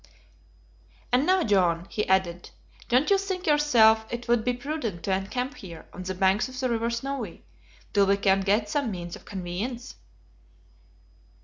[1.11, 2.49] "And now, John," he added,
[2.89, 6.59] "don't you think yourself it would be prudent to encamp here, on the banks of
[6.59, 7.43] the river Snowy,
[7.93, 9.93] till we can get some means of conveyance."